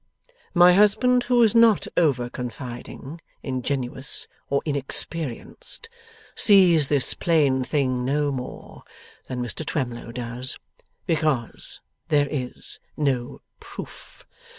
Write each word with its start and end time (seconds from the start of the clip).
My 0.55 0.73
husband, 0.73 1.25
who 1.25 1.43
is 1.43 1.53
not 1.53 1.85
over 1.95 2.27
confiding, 2.27 3.21
ingenuous, 3.43 4.27
or 4.49 4.63
inexperienced, 4.65 5.89
sees 6.35 6.87
this 6.87 7.13
plain 7.13 7.63
thing 7.63 8.03
no 8.03 8.31
more 8.31 8.81
than 9.27 9.43
Mr 9.43 9.63
Twemlow 9.63 10.11
does 10.11 10.57
because 11.05 11.81
there 12.07 12.27
is 12.31 12.79
no 12.97 13.41
proof! 13.59 14.25